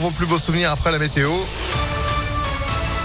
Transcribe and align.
vos 0.00 0.10
plus 0.10 0.26
beaux 0.26 0.38
souvenirs 0.38 0.72
après 0.72 0.90
la 0.90 0.98
météo. 0.98 1.30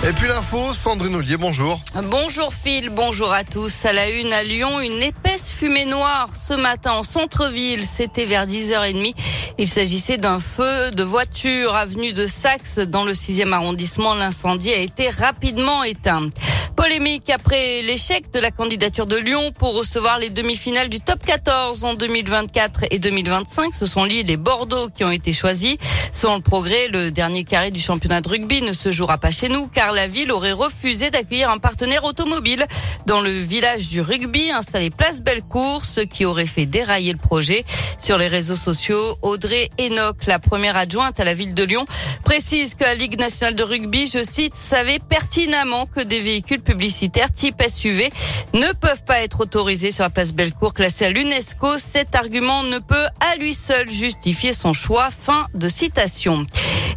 Et 0.08 0.14
puis 0.14 0.28
l'info, 0.28 0.72
Sandrine 0.72 1.15
Ollier, 1.15 1.35
bonjour. 1.35 1.79
Bonjour 2.11 2.53
Phil, 2.53 2.90
bonjour 2.90 3.33
à 3.33 3.44
tous. 3.44 3.85
À 3.85 3.91
la 3.91 4.07
une 4.10 4.31
à 4.31 4.44
Lyon, 4.44 4.79
une 4.79 5.02
épaisse 5.02 5.52
fumée 5.52 5.86
noire 5.86 6.29
ce 6.36 6.54
matin 6.54 6.92
en 6.92 7.04
centre-ville. 7.04 7.84
C'était 7.84 8.26
vers 8.26 8.46
10h30. 8.46 9.13
Il 9.58 9.68
s'agissait 9.68 10.18
d'un 10.18 10.39
feu 10.39 10.92
de 10.92 11.04
voiture 11.04 11.76
avenue 11.76 12.13
de 12.13 12.28
Saxe 12.28 12.78
dans 12.78 13.04
le 13.04 13.14
6e 13.14 13.52
arrondissement. 13.52 14.14
L'incendie 14.14 14.72
a 14.72 14.78
été 14.78 15.10
rapidement 15.10 15.84
éteint. 15.84 16.30
Polémique 16.75 17.29
après 17.29 17.81
l'échec 17.81 18.31
de 18.31 18.39
la 18.39 18.51
candidature 18.51 19.05
de 19.05 19.15
Lyon 19.15 19.51
pour 19.57 19.75
recevoir 19.75 20.19
les 20.19 20.29
demi-finales 20.29 20.89
du 20.89 20.99
top 20.99 21.25
14 21.25 21.83
en 21.83 21.93
2024 21.93 22.85
et 22.91 22.99
2025. 22.99 23.73
Ce 23.73 23.85
sont 23.85 24.03
Lille 24.03 24.29
et 24.29 24.37
Bordeaux 24.37 24.89
qui 24.89 25.03
ont 25.03 25.11
été 25.11 25.31
choisis. 25.31 25.77
Selon 26.11 26.35
le 26.35 26.41
progrès, 26.41 26.88
le 26.89 27.11
dernier 27.11 27.43
carré 27.43 27.71
du 27.71 27.79
championnat 27.79 28.21
de 28.21 28.29
rugby 28.29 28.61
ne 28.61 28.73
se 28.73 28.91
jouera 28.91 29.17
pas 29.17 29.31
chez 29.31 29.49
nous 29.49 29.67
car 29.67 29.93
la 29.93 30.07
ville 30.07 30.31
aurait 30.31 30.52
refusé 30.52 31.09
d'accueillir 31.09 31.49
un 31.49 31.59
partenaire 31.59 32.03
automobile 32.03 32.66
dans 33.05 33.21
le 33.21 33.31
village 33.31 33.89
du 33.89 34.02
rugby 34.02 34.52
installé 34.52 34.89
place 34.89 35.21
Bellecour, 35.21 35.85
ce 35.85 36.02
qui 36.02 36.25
aurait 36.25 36.47
fait 36.47 36.66
dérailler 36.66 37.13
le 37.13 37.19
projet. 37.19 37.63
Sur 37.99 38.17
les 38.17 38.27
réseaux 38.27 38.55
sociaux, 38.55 39.17
Audrey 39.21 39.69
Enoch, 39.80 40.25
la 40.27 40.39
première 40.39 40.77
adjointe 40.77 41.19
à 41.19 41.23
la 41.23 41.33
ville 41.33 41.53
de 41.53 41.63
Lyon, 41.63 41.85
précise 42.23 42.75
que 42.75 42.83
la 42.83 42.95
Ligue 42.95 43.19
nationale 43.19 43.55
de 43.55 43.63
rugby, 43.63 44.07
je 44.07 44.23
cite, 44.23 44.55
savait 44.55 44.99
pertinemment 44.99 45.85
que 45.85 46.02
des 46.02 46.19
véhicules 46.19 46.61
publicitaires 46.65 47.31
type 47.31 47.63
SUV 47.65 48.09
ne 48.53 48.73
peuvent 48.73 49.03
pas 49.05 49.21
être 49.21 49.39
autorisés 49.39 49.91
sur 49.91 50.03
la 50.03 50.09
place 50.09 50.33
Bellecour 50.33 50.73
classée 50.73 51.05
à 51.05 51.09
l'UNESCO. 51.09 51.77
Cet 51.77 52.15
argument 52.15 52.63
ne 52.63 52.79
peut 52.79 53.07
à 53.21 53.38
lui 53.38 53.53
seul 53.53 53.89
justifier 53.89 54.51
son 54.51 54.73
choix. 54.73 55.09
Fin 55.09 55.47
de 55.53 55.69
citation. 55.69 56.45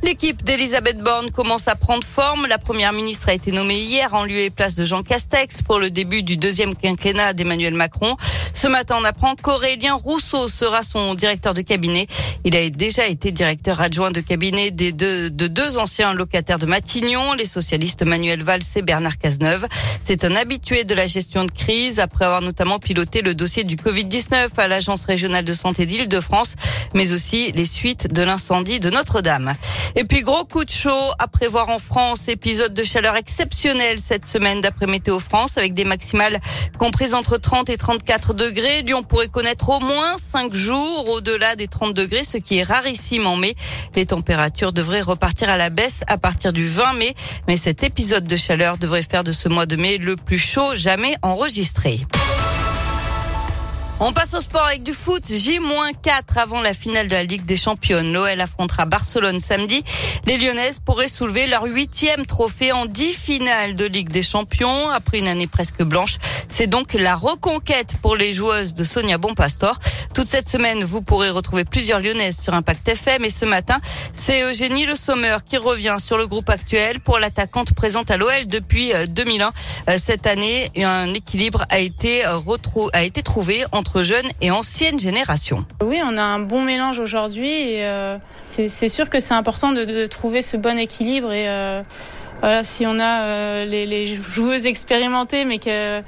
L'équipe 0.02 0.42
d'Elisabeth 0.44 0.98
Borne 0.98 1.30
commence 1.30 1.68
à 1.68 1.74
prendre 1.74 2.04
forme. 2.04 2.46
La 2.46 2.58
première 2.58 2.92
ministre 2.92 3.28
a 3.28 3.34
été 3.34 3.52
nommée 3.52 3.80
hier 3.80 4.14
en 4.14 4.24
lieu 4.24 4.38
et 4.38 4.50
place 4.50 4.74
de 4.74 4.84
Jean 4.84 5.02
Castex 5.02 5.62
pour 5.62 5.78
le 5.78 5.90
début 5.90 6.22
du 6.22 6.36
deuxième 6.36 6.74
quinquennat 6.76 7.32
d'Emmanuel 7.32 7.74
Macron. 7.74 8.16
Ce 8.54 8.68
matin, 8.68 8.96
on 9.00 9.04
apprend 9.04 9.34
qu'Aurélien 9.34 9.94
Rousseau 9.94 10.48
sera 10.48 10.82
son 10.82 11.14
directeur 11.14 11.54
de 11.54 11.62
cabinet. 11.62 12.06
Il 12.44 12.56
a 12.56 12.68
déjà 12.70 13.06
été 13.06 13.30
directeur 13.32 13.80
adjoint 13.80 14.10
de 14.10 14.20
cabinet 14.20 14.70
des 14.70 14.92
de 14.92 15.28
deux 15.28 15.78
anciens 15.78 16.14
locataires 16.14 16.58
de 16.58 16.66
Matignon, 16.66 17.34
les 17.34 17.46
socialistes 17.46 18.02
Manuel 18.02 18.42
Valls 18.42 18.62
et 18.76 18.82
Bernard 18.82 19.18
Cazeneuve. 19.18 19.66
C'est 20.02 20.24
un 20.24 20.34
habitué 20.36 20.84
de 20.84 20.94
la 20.94 21.06
gestion 21.06 21.44
de 21.44 21.50
crise 21.50 22.00
après 22.00 22.24
avoir 22.24 22.40
notamment 22.40 22.78
piloté 22.78 23.20
le 23.20 23.34
dossier 23.34 23.64
du 23.64 23.76
Covid-19 23.76 24.48
à 24.56 24.68
l'Agence 24.68 25.04
régionale 25.04 25.44
de 25.44 25.52
santé 25.52 25.86
d'Île-de-France, 25.86 26.54
mais 26.94 27.12
aussi 27.12 27.52
les 27.52 27.66
suites 27.66 28.12
de 28.12 28.22
l'incendie 28.22 28.80
de 28.80 28.90
Notre-Dame. 28.90 29.54
Et 29.96 30.04
puis 30.04 30.20
gros 30.22 30.44
coup 30.44 30.64
de 30.64 30.70
chaud 30.70 31.10
à 31.18 31.28
prévoir 31.28 31.68
en 31.70 31.78
France, 31.78 32.28
épisode 32.28 32.74
de 32.74 32.84
chaleur 32.84 33.16
exceptionnel 33.16 33.98
cette 33.98 34.26
semaine 34.26 34.60
d'après 34.60 34.86
Météo 34.86 35.18
France 35.18 35.58
avec 35.58 35.74
des 35.74 35.84
maximales 35.84 36.38
comprises 36.78 37.14
entre 37.14 37.38
30 37.38 37.70
et 37.70 37.76
34 37.76 38.34
degrés. 38.34 38.82
Lyon 38.82 39.02
pourrait 39.02 39.28
connaître 39.28 39.68
au 39.70 39.80
moins 39.80 40.16
5 40.18 40.54
jours 40.54 41.08
au-delà 41.08 41.56
des 41.56 41.68
30 41.68 41.94
degrés, 41.94 42.24
ce 42.24 42.36
qui 42.38 42.58
est 42.58 42.62
rarissime 42.62 43.26
en 43.26 43.36
mai. 43.36 43.54
Les 43.94 44.06
températures 44.06 44.72
devraient 44.72 45.00
repartir 45.00 45.48
à 45.48 45.56
la 45.56 45.70
baisse 45.70 46.02
à 46.06 46.18
partir 46.18 46.52
du 46.52 46.66
20 46.66 46.92
mai, 46.94 47.14
mais 47.46 47.56
cet 47.56 47.82
épisode 47.82 48.24
de 48.24 48.36
chaleur 48.36 48.78
devrait 48.78 49.02
faire 49.02 49.24
de 49.24 49.32
ce 49.32 49.48
mois 49.48 49.66
de 49.66 49.76
mai 49.76 49.98
le 49.98 50.16
plus 50.16 50.38
chaud 50.38 50.76
jamais 50.76 51.14
enregistré. 51.22 52.00
On 54.00 54.12
passe 54.12 54.32
au 54.34 54.40
sport 54.40 54.64
avec 54.64 54.84
du 54.84 54.92
foot. 54.92 55.24
J-4 55.28 56.36
avant 56.36 56.62
la 56.62 56.72
finale 56.72 57.08
de 57.08 57.14
la 57.14 57.24
Ligue 57.24 57.44
des 57.44 57.56
Championnes. 57.56 58.12
L'OL 58.12 58.40
affrontera 58.40 58.84
Barcelone 58.84 59.40
samedi. 59.40 59.82
Les 60.24 60.36
Lyonnaises 60.36 60.78
pourraient 60.78 61.08
soulever 61.08 61.48
leur 61.48 61.64
huitième 61.64 62.24
trophée 62.24 62.70
en 62.70 62.86
dix 62.86 63.12
finales 63.12 63.74
de 63.74 63.84
Ligue 63.86 64.10
des 64.10 64.22
Champions 64.22 64.88
après 64.88 65.18
une 65.18 65.26
année 65.26 65.48
presque 65.48 65.82
blanche. 65.82 66.18
C'est 66.48 66.68
donc 66.68 66.94
la 66.94 67.16
reconquête 67.16 67.96
pour 68.00 68.14
les 68.14 68.32
joueuses 68.32 68.72
de 68.72 68.84
Sonia 68.84 69.18
Bonpastor. 69.18 69.80
Toute 70.14 70.28
cette 70.28 70.48
semaine, 70.48 70.84
vous 70.84 71.02
pourrez 71.02 71.30
retrouver 71.30 71.64
plusieurs 71.64 71.98
Lyonnaises 71.98 72.38
sur 72.40 72.54
Impact 72.54 72.88
FM. 72.88 73.24
Et 73.24 73.30
ce 73.30 73.46
matin, 73.46 73.78
c'est 74.14 74.42
Eugénie 74.42 74.86
Le 74.86 74.94
Sommer 74.94 75.38
qui 75.44 75.56
revient 75.56 75.96
sur 75.98 76.18
le 76.18 76.28
groupe 76.28 76.50
actuel 76.50 77.00
pour 77.00 77.18
l'attaquante 77.18 77.74
présente 77.74 78.12
à 78.12 78.16
l'OL 78.16 78.46
depuis 78.46 78.92
2001. 79.08 79.52
Euh, 79.88 79.98
cette 79.98 80.28
année, 80.28 80.70
un 80.76 81.12
équilibre 81.14 81.64
a 81.68 81.80
été, 81.80 82.22
a 82.24 83.02
été 83.02 83.22
trouvé 83.22 83.64
entre 83.72 83.87
jeunes 84.02 84.28
et 84.40 84.50
anciennes 84.50 84.98
générations. 84.98 85.64
Oui, 85.82 86.00
on 86.04 86.16
a 86.16 86.22
un 86.22 86.38
bon 86.38 86.62
mélange 86.62 86.98
aujourd'hui 86.98 87.50
et 87.50 87.84
euh, 87.84 88.18
c'est 88.50 88.88
sûr 88.88 89.10
que 89.10 89.20
c'est 89.20 89.34
important 89.34 89.72
de, 89.72 90.06
trouver 90.06 90.42
ce 90.42 90.56
bon 90.56 90.78
équilibre 90.78 91.32
et 91.32 91.48
euh, 91.48 91.82
voilà, 92.40 92.64
si 92.64 92.86
on 92.86 92.98
a 92.98 93.22
euh, 93.22 93.64
les, 93.64 94.06
joueuses 94.06 94.66
expérimentées 94.66 95.44
mais 95.44 95.58
que 95.58 96.02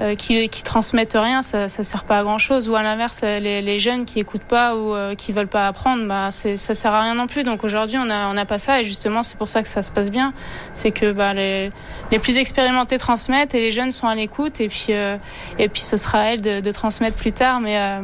euh, 0.00 0.14
qui, 0.14 0.48
qui 0.48 0.62
transmettent 0.62 1.18
rien, 1.18 1.42
ça, 1.42 1.68
ça 1.68 1.82
sert 1.82 2.04
pas 2.04 2.18
à 2.18 2.22
grand 2.22 2.38
chose. 2.38 2.68
Ou 2.68 2.76
à 2.76 2.82
l'inverse, 2.82 3.22
les, 3.22 3.60
les, 3.60 3.78
jeunes 3.78 4.04
qui 4.04 4.20
écoutent 4.20 4.42
pas 4.42 4.74
ou 4.74 4.94
euh, 4.94 5.14
qui 5.14 5.32
veulent 5.32 5.48
pas 5.48 5.66
apprendre, 5.66 6.06
bah, 6.06 6.30
ça 6.30 6.56
sert 6.74 6.94
à 6.94 7.02
rien 7.02 7.14
non 7.14 7.26
plus. 7.26 7.44
Donc 7.44 7.62
aujourd'hui, 7.62 7.98
on 8.00 8.08
a, 8.08 8.32
on 8.32 8.36
a 8.36 8.44
pas 8.44 8.58
ça 8.58 8.80
et 8.80 8.84
justement, 8.84 9.22
c'est 9.22 9.36
pour 9.36 9.48
ça 9.48 9.62
que 9.62 9.68
ça 9.68 9.82
se 9.82 9.92
passe 9.92 10.10
bien. 10.10 10.32
C'est 10.72 10.92
que 10.92 11.12
bah, 11.12 11.34
les, 11.34 11.70
les 12.10 12.18
plus 12.18 12.38
expérimentés 12.38 12.98
transmettent 12.98 13.54
et 13.54 13.60
les 13.60 13.70
jeunes 13.70 13.92
sont 13.92 14.08
à 14.08 14.14
l'écoute 14.14 14.60
et 14.60 14.68
puis 14.68 14.86
euh, 14.90 15.16
et 15.58 15.68
puis 15.68 15.82
ce 15.82 15.96
sera 15.96 16.20
à 16.20 16.24
elles 16.24 16.40
de, 16.40 16.60
de 16.60 16.70
transmettre 16.70 17.16
plus 17.16 17.32
tard. 17.32 17.60
Mais 17.60 17.78
euh, 17.78 18.00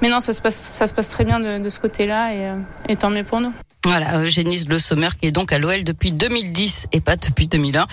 mais 0.00 0.08
non, 0.08 0.20
ça 0.20 0.32
se 0.32 0.40
passe 0.40 0.56
ça 0.56 0.86
se 0.86 0.94
passe 0.94 1.10
très 1.10 1.24
bien 1.24 1.38
de, 1.38 1.58
de 1.58 1.68
ce 1.68 1.78
côté-là 1.78 2.32
et, 2.32 2.46
et 2.88 2.96
tant 2.96 3.10
mieux 3.10 3.24
pour 3.24 3.40
nous. 3.40 3.52
Voilà, 3.86 4.18
Eugénie 4.20 4.64
Le 4.68 4.80
Sommer 4.80 5.10
qui 5.20 5.28
est 5.28 5.30
donc 5.30 5.52
à 5.52 5.58
l'OL 5.58 5.84
depuis 5.84 6.10
2010 6.10 6.88
et 6.90 7.00
pas 7.00 7.14
depuis 7.14 7.46
2001. 7.46 7.86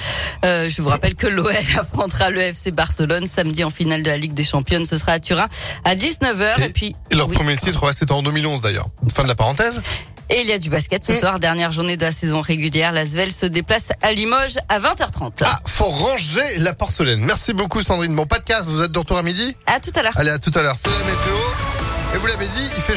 Euh, 0.44 0.68
je 0.68 0.82
vous 0.82 0.90
rappelle 0.90 1.14
que 1.14 1.28
l'OL 1.28 1.54
affrontera 1.78 2.32
le 2.32 2.42
FC 2.42 2.72
Barcelone 2.72 3.28
samedi 3.28 3.64
en 3.64 3.70
finale 3.70 4.02
de 4.02 4.10
la 4.10 4.18
Ligue 4.18 4.34
des 4.34 4.44
Champions. 4.44 4.86
Ce 4.86 4.98
sera 4.98 5.12
à 5.12 5.20
Turin 5.20 5.48
à 5.86 5.94
19h. 5.94 6.62
Et, 6.62 6.66
et 6.66 6.70
puis 6.70 6.96
et 7.12 7.16
leur 7.16 7.30
oui. 7.30 7.36
premier 7.36 7.56
titre, 7.58 7.86
ouais, 7.86 7.94
c'était 7.96 8.12
en 8.12 8.24
2011 8.24 8.62
d'ailleurs. 8.62 8.88
Fin 9.14 9.22
de 9.22 9.28
la 9.28 9.36
parenthèse. 9.36 9.84
Et 10.32 10.42
il 10.42 10.48
y 10.48 10.52
a 10.52 10.58
du 10.58 10.72
basket 10.72 11.06
ce 11.06 11.14
soir, 11.14 11.38
dernière 11.38 11.72
journée 11.72 11.96
de 11.96 12.04
la 12.04 12.12
saison 12.12 12.42
régulière. 12.42 12.92
L'Asvel 12.92 13.32
se 13.32 13.46
déplace 13.46 13.92
à 14.02 14.14
Limoges 14.14 14.58
à 14.68 14.80
20h30. 14.80 15.44
Ah, 15.46 15.60
faut 15.66 15.86
ranger 15.86 16.58
la 16.58 16.74
porcelaine. 16.74 17.20
Merci 17.20 17.54
beaucoup 17.54 17.84
Sandrine. 17.84 18.16
Bon, 18.16 18.26
pas 18.26 18.40
de 18.40 18.46
casse, 18.46 18.66
vous 18.66 18.82
êtes 18.82 18.92
de 18.92 18.98
retour 18.98 19.18
à 19.18 19.22
midi? 19.22 19.56
À 19.68 19.80
tout 19.80 19.92
à 19.96 20.02
l'heure. 20.02 20.14
Allez, 20.16 20.32
à 20.32 20.40
tout 20.40 20.52
à 20.56 20.64
l'heure. 20.64 20.76
C'est 20.76 20.90
la 20.90 21.06
météo. 21.06 21.36
Et 22.16 22.18
vous 22.18 22.28
l'avez 22.28 22.46
dit, 22.46 22.64
il 22.76 22.82
fait 22.82 22.92